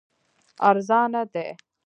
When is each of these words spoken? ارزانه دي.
ارزانه 0.69 1.21
دي. 1.33 1.47